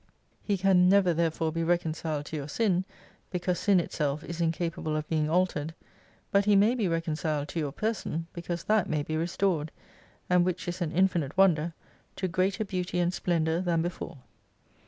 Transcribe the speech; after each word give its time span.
He 0.41 0.57
can 0.57 0.77
102 0.89 0.89
never 0.95 1.13
therefore 1.13 1.51
be 1.51 1.63
reconciled 1.63 2.25
to 2.25 2.35
your 2.35 2.47
sin, 2.47 2.85
because 3.29 3.59
sin 3.59 3.79
itself 3.79 4.23
is 4.23 4.41
incapable 4.41 4.95
of 4.95 5.07
being 5.07 5.29
altered: 5.29 5.75
but 6.31 6.45
He 6.45 6.55
may 6.55 6.73
be 6.73 6.87
reconciled 6.87 7.49
to 7.49 7.59
your 7.59 7.71
person, 7.71 8.25
because 8.33 8.63
that 8.63 8.89
maybe 8.89 9.15
restored: 9.15 9.69
and, 10.27 10.43
which 10.43 10.67
is 10.67 10.81
an 10.81 10.91
infinite 10.91 11.37
wonder, 11.37 11.75
to 12.15 12.27
greater 12.27 12.65
beauty 12.65 12.97
and 12.97 13.13
splendour 13.13 13.59
than 13.61 13.83
before. 13.83 14.17